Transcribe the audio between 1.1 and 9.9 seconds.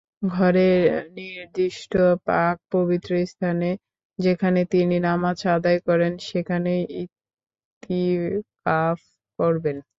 নির্দিষ্ট পাক-পবিত্র স্থানে, যেখানে তিনি নামাজ আদায় করেন, সেখানেই ইতিকাফ করবেন।